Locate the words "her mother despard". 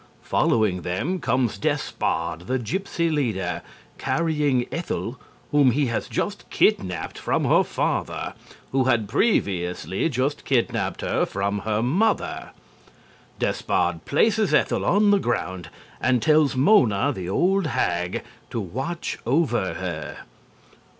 11.59-14.03